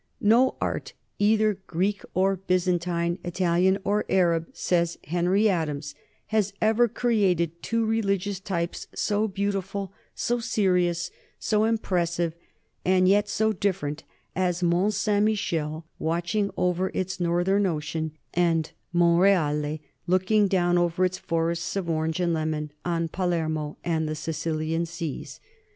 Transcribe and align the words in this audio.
"No 0.19 0.55
art 0.59 0.93
either 1.19 1.59
Greek 1.67 2.01
or 2.15 2.35
Byzantine, 2.35 3.19
Italian, 3.23 3.77
or 3.83 4.03
Arab" 4.09 4.47
says 4.67 4.97
Henry 5.05 5.47
Adams, 5.47 5.93
1 6.31 6.37
"has 6.39 6.53
ever 6.59 6.87
created 6.87 7.61
two 7.61 7.85
religious 7.85 8.39
types 8.39 8.87
so 8.95 9.27
beautiful, 9.27 9.93
so 10.15 10.39
serious, 10.39 11.11
so 11.37 11.65
impressive, 11.65 12.33
and 12.83 13.07
yet 13.07 13.29
so 13.29 13.53
different, 13.53 14.03
as 14.35 14.63
Mont 14.63 14.95
Saint 14.95 15.25
Michel 15.25 15.85
watching 15.99 16.49
over 16.57 16.89
its 16.95 17.19
northern 17.19 17.67
ocean, 17.67 18.13
and 18.33 18.71
Monreale, 18.91 19.81
look 20.07 20.31
ing 20.31 20.47
down 20.47 20.79
over 20.79 21.05
its 21.05 21.19
forests 21.19 21.75
of 21.75 21.87
orange 21.87 22.19
and 22.19 22.33
lemon, 22.33 22.71
on 22.83 23.07
Pa 23.07 23.27
lermo 23.27 23.75
and 23.83 24.09
the 24.09 24.15
Sicilian 24.15 24.87
seas." 24.87 25.39